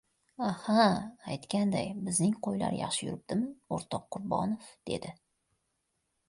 [0.45, 0.85] —Aha,
[1.35, 5.15] aytganday, bizning qo‘ylar yaxshi yuribdimi, o‘rtoq Qurbonov?— dedi.